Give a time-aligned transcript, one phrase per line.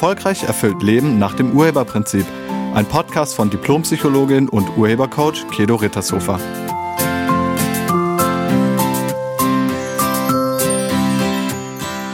[0.00, 2.24] Erfolgreich erfüllt Leben nach dem Urheberprinzip.
[2.72, 6.40] Ein Podcast von Diplompsychologin und Urhebercoach Kedo Rittershofer.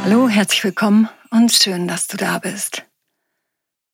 [0.02, 2.82] Hallo, herzlich willkommen und schön, dass du da bist.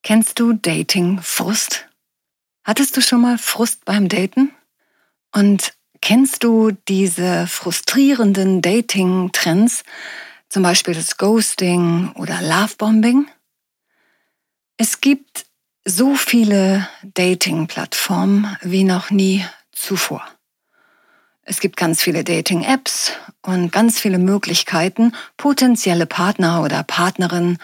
[0.02, 1.86] Kennst du Dating-Frust?
[2.64, 4.52] Hattest du schon mal Frust beim Daten?
[5.34, 9.84] Und kennst du diese frustrierenden Dating-Trends,
[10.48, 13.26] zum Beispiel das Ghosting oder Lovebombing?
[14.84, 15.46] Es gibt
[15.84, 20.26] so viele Dating-Plattformen wie noch nie zuvor.
[21.42, 27.58] Es gibt ganz viele Dating-Apps und ganz viele Möglichkeiten, potenzielle Partner oder Partnerinnen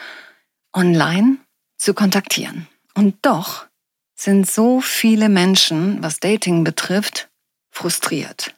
[0.72, 1.38] online
[1.76, 2.68] zu kontaktieren.
[2.94, 3.66] Und doch
[4.14, 7.30] sind so viele Menschen, was Dating betrifft,
[7.72, 8.54] frustriert.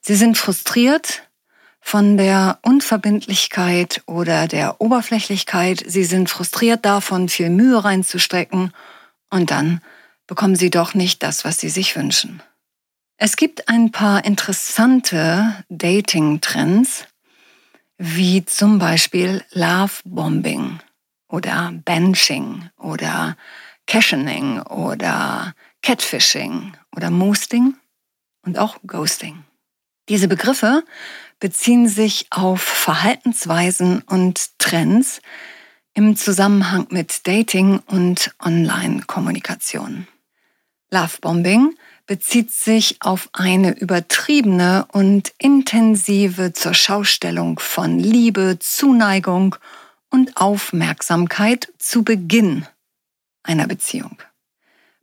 [0.00, 1.28] Sie sind frustriert,
[1.80, 5.82] von der Unverbindlichkeit oder der Oberflächlichkeit.
[5.86, 8.72] Sie sind frustriert davon, viel Mühe reinzustecken
[9.30, 9.80] und dann
[10.26, 12.42] bekommen sie doch nicht das, was sie sich wünschen.
[13.16, 17.06] Es gibt ein paar interessante Dating-Trends,
[17.98, 20.78] wie zum Beispiel Love-Bombing
[21.28, 23.36] oder Benching oder
[23.86, 27.74] Cashening oder Catfishing oder Moosting
[28.42, 29.44] und auch Ghosting.
[30.08, 30.84] Diese Begriffe
[31.40, 35.20] beziehen sich auf Verhaltensweisen und Trends
[35.94, 40.06] im Zusammenhang mit Dating und Online-Kommunikation.
[40.90, 41.74] Lovebombing
[42.06, 49.56] bezieht sich auf eine übertriebene und intensive Zurschaustellung von Liebe, Zuneigung
[50.10, 52.66] und Aufmerksamkeit zu Beginn
[53.42, 54.18] einer Beziehung.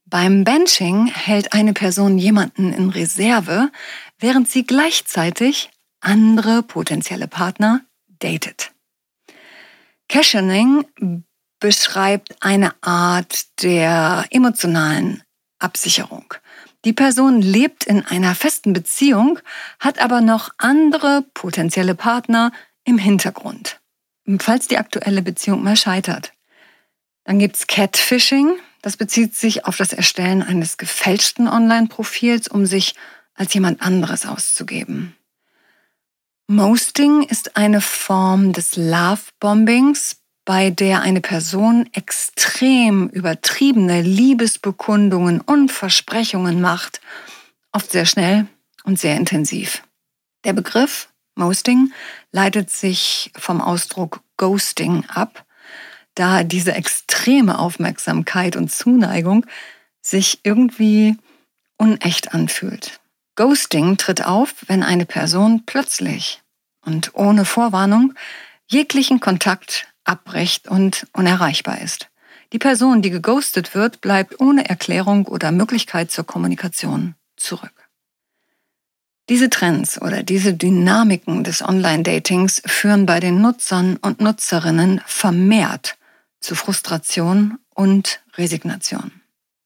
[0.05, 3.71] Beim Benching hält eine Person jemanden in Reserve,
[4.19, 5.69] während sie gleichzeitig
[6.01, 7.81] andere potenzielle Partner
[8.19, 8.71] datet.
[10.09, 10.85] Cashening
[11.59, 15.23] beschreibt eine Art der emotionalen
[15.59, 16.33] Absicherung.
[16.85, 19.39] Die Person lebt in einer festen Beziehung,
[19.79, 22.51] hat aber noch andere potenzielle Partner
[22.85, 23.79] im Hintergrund,
[24.39, 26.31] falls die aktuelle Beziehung mal scheitert.
[27.25, 28.57] Dann gibt's Catfishing.
[28.81, 32.95] Das bezieht sich auf das Erstellen eines gefälschten Online-Profils, um sich
[33.33, 35.13] als jemand anderes auszugeben.
[36.49, 46.61] Mosting ist eine Form des Love-Bombings, bei der eine Person extrem übertriebene Liebesbekundungen und Versprechungen
[46.61, 47.01] macht,
[47.73, 48.47] oft sehr schnell
[48.85, 49.83] und sehr intensiv.
[50.45, 51.91] Der Begriff Mosting
[52.31, 55.45] leitet sich vom Ausdruck Ghosting ab,
[56.15, 59.45] da diese extreme Aufmerksamkeit und Zuneigung
[60.01, 61.17] sich irgendwie
[61.75, 63.01] unecht anfühlt.
[63.37, 66.41] Ghosting tritt auf, wenn eine Person plötzlich
[66.83, 68.15] und ohne Vorwarnung
[68.65, 72.09] jeglichen Kontakt abbricht und unerreichbar ist.
[72.51, 77.89] Die Person, die geghostet wird, bleibt ohne Erklärung oder Möglichkeit zur Kommunikation zurück.
[79.29, 85.97] Diese Trends oder diese Dynamiken des Online-Datings führen bei den Nutzern und Nutzerinnen vermehrt
[86.39, 89.11] zu Frustration und Resignation.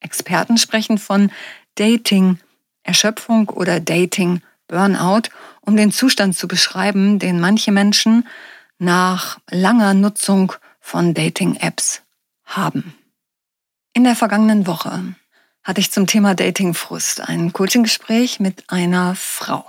[0.01, 1.31] Experten sprechen von
[1.75, 2.38] Dating
[2.84, 5.30] Erschöpfung oder Dating Burnout,
[5.62, 8.28] um den Zustand zu beschreiben, den manche Menschen
[8.80, 12.02] nach langer Nutzung von Dating-Apps
[12.46, 12.96] haben.
[13.94, 15.16] In der vergangenen Woche
[15.64, 19.66] hatte ich zum Thema Datingfrust ein Coaching-Gespräch mit einer Frau.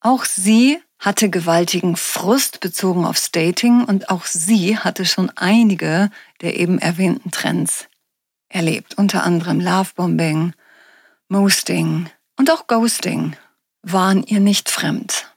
[0.00, 6.10] Auch sie hatte gewaltigen Frust bezogen aufs Dating und auch sie hatte schon einige
[6.42, 7.88] der eben erwähnten Trends
[8.48, 10.52] erlebt, unter anderem Lovebombing,
[11.28, 12.08] Moosting,
[12.42, 13.36] und auch Ghosting
[13.84, 15.32] waren ihr nicht fremd.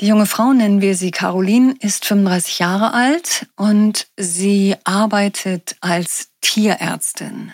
[0.00, 6.30] Die junge Frau, nennen wir sie Caroline, ist 35 Jahre alt und sie arbeitet als
[6.40, 7.52] Tierärztin.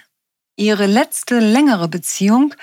[0.54, 2.54] Ihre letzte längere Beziehung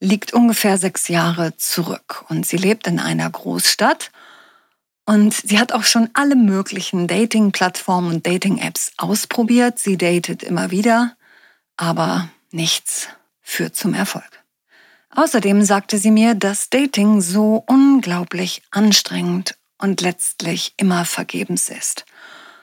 [0.00, 4.10] liegt ungefähr sechs Jahre zurück und sie lebt in einer Großstadt
[5.04, 9.78] und sie hat auch schon alle möglichen Dating-Plattformen und Dating-Apps ausprobiert.
[9.78, 11.18] Sie datet immer wieder,
[11.76, 13.08] aber nichts
[13.42, 14.45] führt zum Erfolg.
[15.16, 22.04] Außerdem sagte sie mir, dass Dating so unglaublich anstrengend und letztlich immer vergebens ist.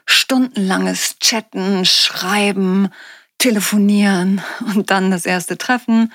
[0.05, 2.89] Stundenlanges Chatten, Schreiben,
[3.39, 4.44] Telefonieren
[4.75, 6.13] und dann das erste Treffen.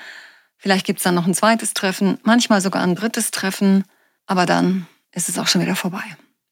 [0.55, 3.83] Vielleicht gibt's dann noch ein zweites Treffen, manchmal sogar ein drittes Treffen,
[4.25, 6.03] aber dann ist es auch schon wieder vorbei.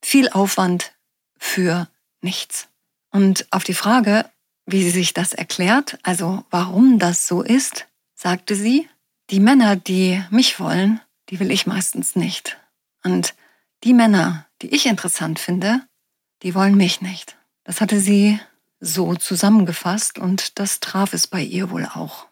[0.03, 0.91] Viel Aufwand
[1.39, 1.87] für
[2.21, 2.67] nichts.
[3.09, 4.29] Und auf die Frage,
[4.65, 8.89] wie sie sich das erklärt, also warum das so ist, sagte sie,
[9.29, 12.57] die Männer, die mich wollen, die will ich meistens nicht.
[13.03, 13.35] Und
[13.83, 15.81] die Männer, die ich interessant finde,
[16.43, 17.37] die wollen mich nicht.
[17.63, 18.39] Das hatte sie
[18.79, 22.27] so zusammengefasst und das traf es bei ihr wohl auch.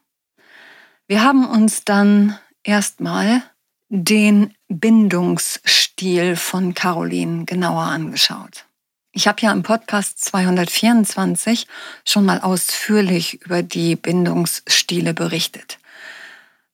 [1.07, 3.43] Wir haben uns dann erstmal
[3.89, 8.65] den Bindungsstil von Caroline genauer angeschaut.
[9.11, 11.67] Ich habe ja im Podcast 224
[12.05, 15.77] schon mal ausführlich über die Bindungsstile berichtet.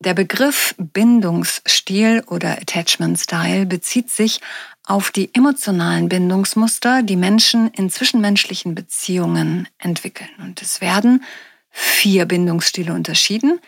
[0.03, 4.41] Der Begriff Bindungsstil oder Attachment Style bezieht sich
[4.83, 10.31] auf die emotionalen Bindungsmuster, die Menschen in zwischenmenschlichen Beziehungen entwickeln.
[10.39, 11.23] Und es werden
[11.69, 13.59] vier Bindungsstile unterschieden.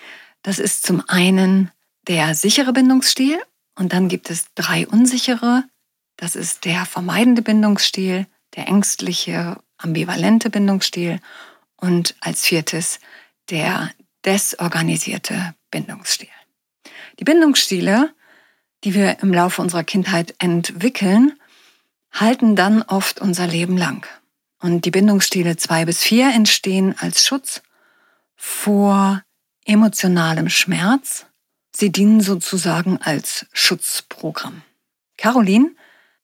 [0.42, 1.70] Das ist zum einen
[2.08, 3.38] der sichere Bindungsstil
[3.76, 5.66] und dann gibt es drei unsichere.
[6.18, 8.26] Das ist der vermeidende Bindungsstil,
[8.56, 11.20] der ängstliche, ambivalente Bindungsstil
[11.78, 13.00] und als viertes
[13.52, 13.92] der
[14.26, 16.30] desorganisierte Bindungsstil.
[17.20, 18.14] Die Bindungsstile,
[18.84, 21.34] die wir im Laufe unserer Kindheit entwickeln,
[22.12, 24.06] halten dann oft unser Leben lang.
[24.60, 27.64] Und die Bindungsstile zwei bis vier entstehen als Schutz
[28.36, 29.24] vor
[29.66, 31.26] emotionalem Schmerz.
[31.76, 34.62] Sie dienen sozusagen als Schutzprogramm.
[35.18, 35.72] Caroline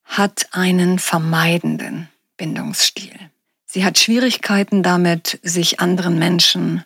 [0.03, 2.07] hat einen vermeidenden
[2.37, 3.17] Bindungsstil.
[3.65, 6.83] Sie hat Schwierigkeiten damit, sich anderen Menschen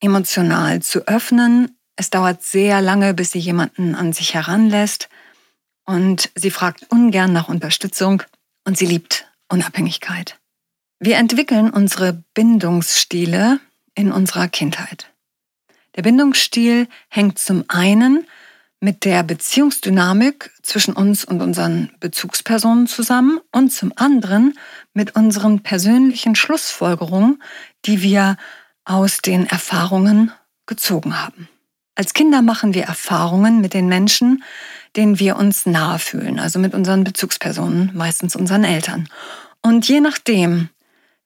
[0.00, 1.76] emotional zu öffnen.
[2.00, 5.10] Es dauert sehr lange, bis sie jemanden an sich heranlässt.
[5.84, 8.22] Und sie fragt ungern nach Unterstützung
[8.64, 10.38] und sie liebt Unabhängigkeit.
[10.98, 13.60] Wir entwickeln unsere Bindungsstile
[13.94, 15.12] in unserer Kindheit.
[15.94, 18.26] Der Bindungsstil hängt zum einen
[18.80, 24.58] mit der Beziehungsdynamik zwischen uns und unseren Bezugspersonen zusammen und zum anderen
[24.94, 27.42] mit unseren persönlichen Schlussfolgerungen,
[27.84, 28.38] die wir
[28.86, 30.32] aus den Erfahrungen
[30.64, 31.50] gezogen haben.
[31.94, 34.42] Als Kinder machen wir Erfahrungen mit den Menschen,
[34.96, 39.08] denen wir uns nahe fühlen, also mit unseren Bezugspersonen, meistens unseren Eltern.
[39.62, 40.68] Und je nachdem,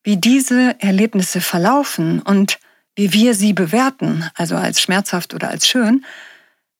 [0.03, 2.59] wie diese Erlebnisse verlaufen und
[2.95, 6.05] wie wir sie bewerten, also als schmerzhaft oder als schön,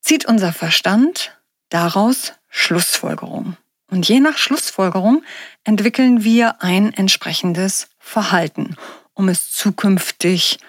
[0.02, 1.36] zieht unser Verstand
[1.70, 3.58] daraus Schlussfolgerungen.
[3.90, 5.24] Und je nach Schlussfolgerung
[5.64, 8.76] entwickeln wir ein entsprechendes Verhalten,
[9.14, 10.60] um es zukünftig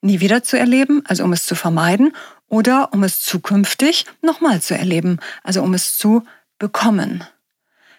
[0.00, 2.12] nie wieder zu erleben, also um es zu vermeiden,
[2.48, 6.24] oder um es zukünftig nochmal zu erleben, also um es zu
[6.58, 7.24] bekommen.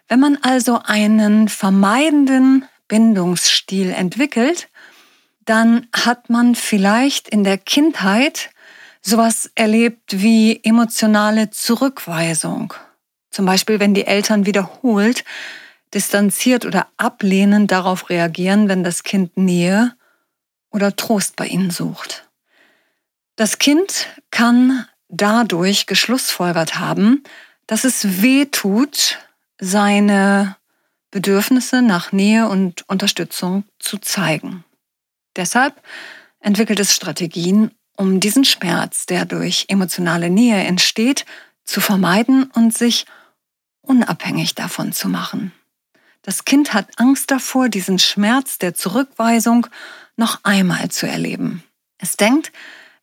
[0.08, 4.70] Wenn man also einen vermeidenden Bindungsstil entwickelt,
[5.46, 8.50] dann hat man vielleicht in der Kindheit
[9.02, 12.74] sowas erlebt wie emotionale Zurückweisung.
[13.32, 15.24] Zum Beispiel, wenn die Eltern wiederholt,
[15.94, 19.94] distanziert oder ablehnend darauf reagieren, wenn das Kind Nähe
[20.72, 22.27] oder Trost bei ihnen sucht.
[23.38, 27.24] Das Kind kann dadurch geschlussfolgert haben,
[27.68, 29.20] dass es weh tut,
[29.60, 30.58] seine
[31.12, 34.66] Bedürfnisse nach Nähe und Unterstützung zu zeigen.
[35.36, 35.82] Deshalb
[36.40, 41.26] entwickelt es Strategien, um diesen Schmerz, der durch emotionale Nähe entsteht,
[41.64, 43.06] zu vermeiden und sich
[43.82, 45.52] unabhängig davon zu machen.
[46.24, 49.68] Das Kind hat Angst davor, diesen Schmerz der Zurückweisung
[50.16, 51.64] noch einmal zu erleben.
[52.00, 52.52] Es denkt,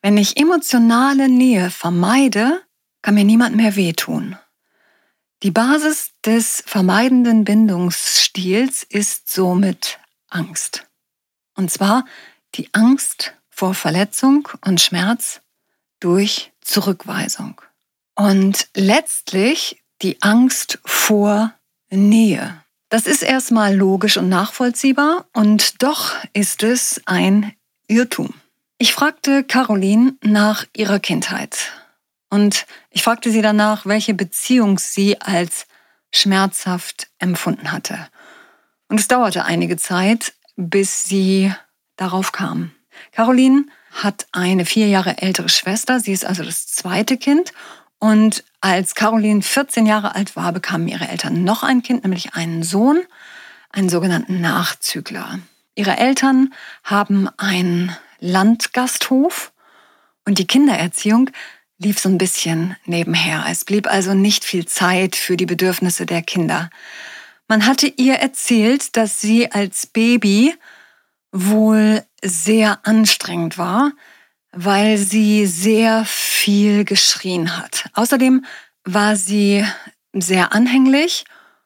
[0.04, 2.60] wenn ich emotionale Nähe vermeide,
[3.00, 4.36] kann mir niemand mehr wehtun.
[5.42, 10.86] Die Basis des vermeidenden Bindungsstils ist somit Angst.
[11.56, 12.04] Und zwar
[12.54, 15.40] die Angst vor Verletzung und Schmerz
[16.00, 17.62] durch Zurückweisung.
[18.14, 21.54] Und letztlich die Angst vor
[21.88, 22.62] Nähe.
[22.90, 27.54] Das ist erstmal logisch und nachvollziehbar und doch ist es ein
[27.88, 28.34] Irrtum.
[28.78, 31.72] Ich fragte Caroline nach ihrer Kindheit
[32.28, 35.66] und ich fragte sie danach, welche Beziehung sie als
[36.12, 38.08] schmerzhaft empfunden hatte.
[38.88, 41.52] Und es dauerte einige Zeit, bis sie
[41.96, 42.72] darauf kam.
[43.12, 47.52] Caroline hat eine vier Jahre ältere Schwester, sie ist also das zweite Kind.
[48.00, 52.64] Und als Caroline 14 Jahre alt war, bekamen ihre Eltern noch ein Kind, nämlich einen
[52.64, 53.00] Sohn,
[53.70, 55.38] einen sogenannten Nachzügler.
[55.76, 56.52] Ihre Eltern
[56.82, 59.52] haben einen Landgasthof
[60.24, 61.30] und die Kindererziehung
[61.78, 63.44] lief so ein bisschen nebenher.
[63.48, 66.70] Es blieb also nicht viel Zeit für die Bedürfnisse der Kinder.
[67.48, 70.54] Man hatte ihr erzählt, dass sie als Baby
[71.32, 73.92] wohl sehr anstrengend war,
[74.52, 77.90] weil sie sehr viel geschrien hat.
[77.92, 78.44] Außerdem
[78.84, 79.64] war sie
[80.12, 81.24] sehr anhänglich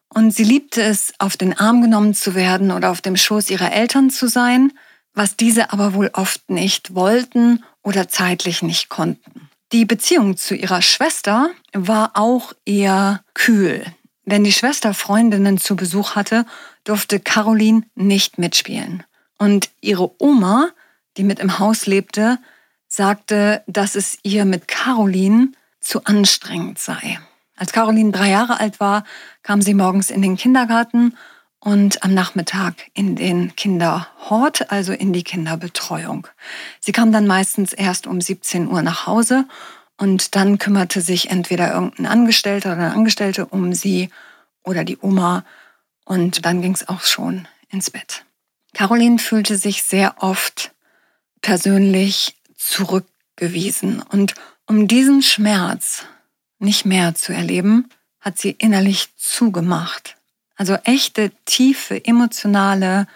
[0.09, 3.71] und sie liebte es, auf den Arm genommen zu werden oder auf dem Schoß ihrer
[3.71, 4.73] Eltern zu sein,
[5.19, 9.49] was diese aber wohl oft nicht wollten oder zeitlich nicht konnten.
[9.73, 13.83] Die Beziehung zu ihrer Schwester war auch eher kühl.
[14.23, 16.45] Wenn die Schwester Freundinnen zu Besuch hatte,
[16.85, 19.03] durfte Caroline nicht mitspielen.
[19.37, 20.69] Und ihre Oma,
[21.17, 22.39] die mit im Haus lebte,
[22.87, 27.19] sagte, dass es ihr mit Caroline zu anstrengend sei.
[27.57, 29.03] Als Caroline drei Jahre alt war,
[29.43, 31.17] kam sie morgens in den Kindergarten
[31.59, 36.27] und am Nachmittag in den Kinderhort, also in die Kinderbetreuung.
[36.79, 39.45] Sie kam dann meistens erst um 17 Uhr nach Hause
[39.97, 44.09] und dann kümmerte sich entweder irgendein Angestellter oder eine Angestellte um sie
[44.63, 45.43] oder die Oma
[46.05, 48.25] und dann ging es auch schon ins Bett.
[48.73, 50.71] Caroline fühlte sich sehr oft
[51.41, 54.35] persönlich zurückgewiesen und
[54.65, 56.05] um diesen Schmerz
[56.59, 57.89] nicht mehr zu erleben,
[58.19, 60.18] hat sie innerlich zugemacht.
[60.59, 63.07] Also echte, tiefe, emotionale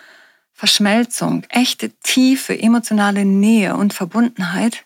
[0.54, 4.86] Verschmelzung, echte, tiefe, emotionale Nähe und Verbundenheit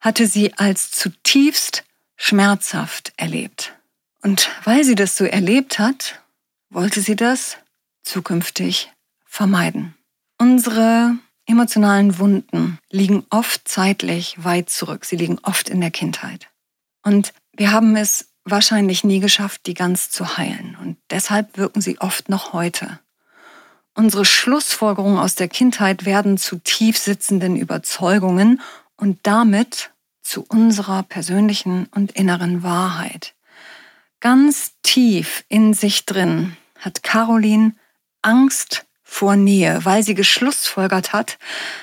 [0.00, 1.84] hatte sie als zutiefst
[2.16, 3.74] schmerzhaft erlebt.
[4.22, 6.20] Und weil sie das so erlebt hat,
[6.68, 7.58] wollte sie das
[8.02, 8.90] zukünftig
[9.24, 9.94] vermeiden.
[10.38, 11.16] Unsere
[11.46, 15.04] emotionalen Wunden liegen oft zeitlich weit zurück.
[15.04, 16.48] Sie liegen oft in der Kindheit.
[17.04, 20.76] Und wir haben es wahrscheinlich nie geschafft, die ganz zu heilen.
[20.80, 22.98] Und deshalb wirken sie oft noch heute.
[23.94, 28.60] Unsere Schlussfolgerungen aus der Kindheit werden zu tief sitzenden Überzeugungen
[28.96, 29.90] und damit
[30.22, 33.34] zu unserer persönlichen und inneren Wahrheit.
[34.20, 37.74] Ganz tief in sich drin hat Caroline
[38.22, 41.38] Angst vor Nähe, weil sie geschlussfolgert hat,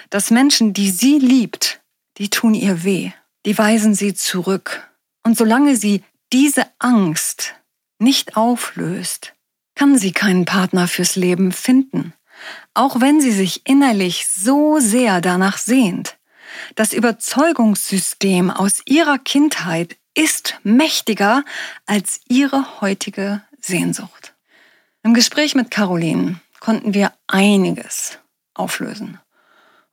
[0.10, 1.82] dass Menschen, die sie liebt,
[2.18, 3.12] die tun ihr weh,
[3.46, 4.90] die weisen sie zurück.
[5.24, 7.56] Und solange sie diese Angst
[8.00, 9.34] nicht auflöst,
[9.76, 12.14] kann sie keinen Partner fürs Leben finden,
[12.74, 16.18] auch wenn sie sich innerlich so sehr danach sehnt.
[16.76, 21.44] Das Überzeugungssystem aus ihrer Kindheit ist mächtiger
[21.86, 24.34] als ihre heutige Sehnsucht.
[25.04, 28.20] Im Gespräch mit Caroline konnten wir einiges
[28.54, 29.20] auflösen.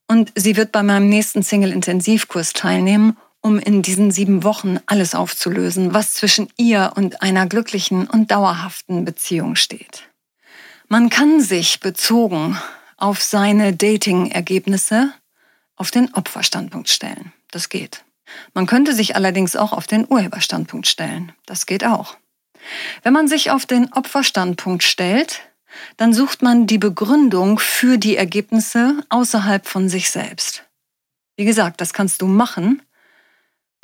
[0.08, 3.16] Und sie wird bei meinem nächsten Single-Intensivkurs teilnehmen
[3.46, 9.04] um in diesen sieben Wochen alles aufzulösen, was zwischen ihr und einer glücklichen und dauerhaften
[9.04, 10.10] Beziehung steht.
[10.88, 12.58] Man kann sich bezogen
[12.96, 15.12] auf seine Dating-Ergebnisse
[15.76, 17.32] auf den Opferstandpunkt stellen.
[17.52, 18.04] Das geht.
[18.52, 21.30] Man könnte sich allerdings auch auf den Urheberstandpunkt stellen.
[21.46, 22.16] Das geht auch.
[23.04, 25.42] Wenn man sich auf den Opferstandpunkt stellt,
[25.98, 30.64] dann sucht man die Begründung für die Ergebnisse außerhalb von sich selbst.
[31.36, 32.82] Wie gesagt, das kannst du machen,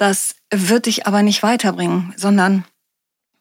[0.03, 2.65] das wird dich aber nicht weiterbringen, sondern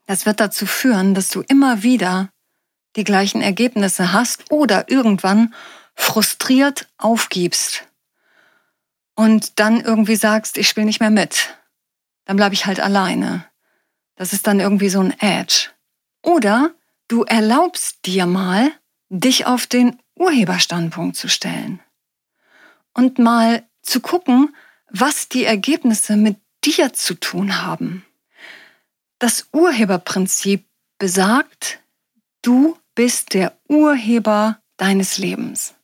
[0.06, 2.30] das wird dazu führen, dass du immer wieder
[2.96, 5.56] die gleichen Ergebnisse hast oder irgendwann
[5.96, 7.88] frustriert aufgibst
[9.16, 11.58] und dann irgendwie sagst, ich spiele nicht mehr mit.
[12.26, 13.44] Dann bleibe ich halt alleine.
[14.16, 15.70] Das ist dann irgendwie so ein Edge.
[16.22, 16.76] Oder
[17.08, 18.72] du erlaubst dir mal,
[19.10, 21.80] dich auf den Urheberstandpunkt zu stellen
[22.94, 24.56] und mal zu gucken,
[24.92, 28.06] was die Ergebnisse mit dir zu tun haben.
[29.20, 30.66] Das Urheberprinzip
[30.98, 31.80] besagt,
[32.42, 35.76] du bist der Urheber deines Lebens.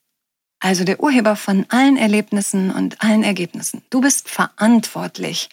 [0.59, 3.83] Also der Urheber von allen Erlebnissen und allen Ergebnissen.
[3.89, 5.49] Du bist verantwortlich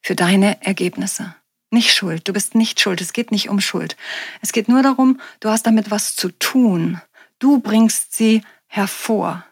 [0.00, 1.34] für deine Ergebnisse.
[1.70, 2.26] Nicht schuld.
[2.26, 3.00] Du bist nicht schuld.
[3.00, 3.96] Es geht nicht um Schuld.
[4.40, 7.00] Es geht nur darum, du hast damit was zu tun.
[7.38, 9.44] Du bringst sie hervor.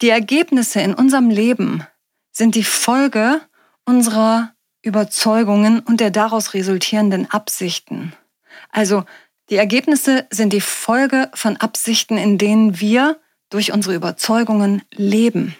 [0.00, 1.84] Die Ergebnisse in unserem Leben
[2.30, 3.40] sind die Folge
[3.90, 8.12] unserer Überzeugungen und der daraus resultierenden Absichten.
[8.70, 9.04] Also
[9.50, 13.18] die Ergebnisse sind die Folge von Absichten, in denen wir
[13.50, 15.56] durch unsere Überzeugungen leben.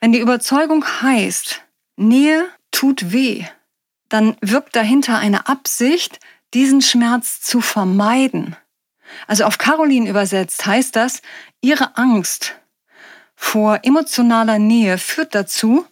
[0.00, 1.62] Wenn die Überzeugung heißt,
[1.96, 3.44] Nähe tut weh,
[4.08, 6.18] dann wirkt dahinter eine Absicht,
[6.52, 8.56] diesen Schmerz zu vermeiden.
[9.28, 11.22] Also auf Caroline übersetzt heißt das,
[11.60, 12.56] ihre Angst
[13.36, 15.86] vor emotionaler Nähe führt dazu,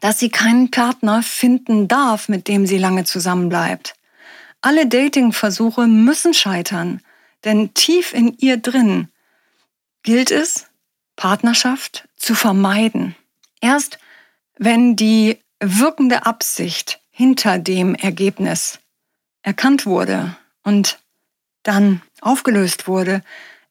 [0.00, 3.94] dass sie keinen Partner finden darf, mit dem sie lange zusammenbleibt.
[4.60, 7.00] Alle Datingversuche müssen scheitern,
[7.44, 9.08] denn tief in ihr drin
[10.02, 10.66] gilt es,
[11.16, 13.14] Partnerschaft zu vermeiden.
[13.60, 13.98] Erst
[14.56, 18.78] wenn die wirkende Absicht hinter dem Ergebnis
[19.42, 21.00] erkannt wurde und
[21.62, 23.22] dann aufgelöst wurde,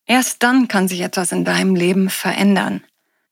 [0.06, 2.84] erst dann kann sich etwas in deinem Leben verändern.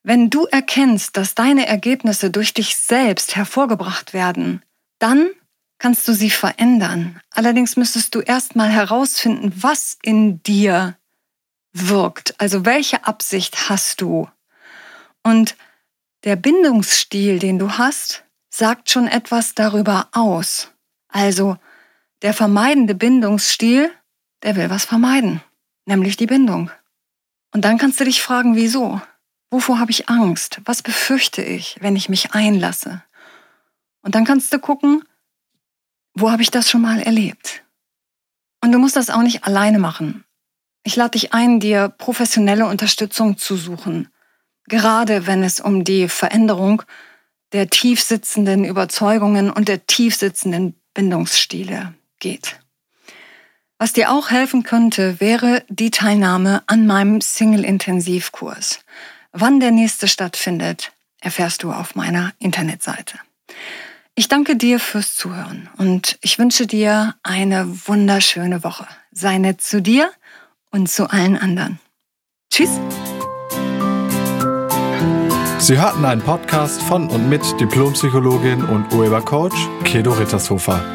[0.08, 4.62] Wenn du erkennst, dass deine Ergebnisse durch dich selbst hervorgebracht werden,
[5.00, 5.32] dann
[5.80, 7.20] kannst du sie verändern.
[7.32, 10.96] Allerdings müsstest du erstmal herausfinden, was in dir
[11.74, 12.40] wirkt.
[12.40, 14.30] Also welche Absicht hast du?
[15.24, 15.58] Und
[16.24, 20.70] der Bindungsstil, den du hast, sagt schon etwas darüber aus.
[21.08, 21.58] Also
[22.22, 23.90] der vermeidende Bindungsstil,
[24.44, 25.42] der will was vermeiden,
[25.86, 26.70] nämlich die Bindung.
[27.52, 29.02] Und dann kannst du dich fragen, wieso?
[29.52, 30.62] Wovor habe ich Angst?
[30.66, 33.04] Was befürchte ich, wenn ich mich einlasse?
[34.02, 35.04] Und dann kannst du gucken,
[36.14, 37.64] wo habe ich das schon mal erlebt?
[38.62, 40.24] Und du musst das auch nicht alleine machen.
[40.84, 44.10] Ich lade dich ein, dir professionelle Unterstützung zu suchen,
[44.68, 46.84] gerade wenn es um die Veränderung
[47.52, 52.60] der tiefsitzenden Überzeugungen und der tiefsitzenden Bindungsstile geht.
[53.78, 58.80] Was dir auch helfen könnte, wäre die Teilnahme an meinem Single-Intensivkurs.
[59.38, 63.20] Wann der nächste stattfindet, erfährst du auf meiner Internetseite.
[64.16, 68.88] Ich danke dir fürs Zuhören und ich wünsche dir eine wunderschöne Woche.
[69.12, 70.10] Sei nett zu dir
[70.72, 71.80] und zu allen anderen.
[72.50, 72.70] Tschüss.
[75.60, 80.95] Sie hörten einen Podcast von und mit Diplompsychologin und Urhebercoach Kedo Rittershofer.